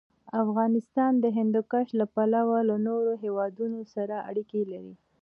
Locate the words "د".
1.19-1.25